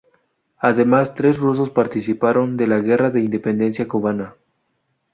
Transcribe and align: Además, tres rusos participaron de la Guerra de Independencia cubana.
Además, 0.57 1.13
tres 1.13 1.37
rusos 1.37 1.69
participaron 1.69 2.57
de 2.57 2.65
la 2.65 2.79
Guerra 2.79 3.11
de 3.11 3.21
Independencia 3.21 3.87
cubana. 3.87 4.33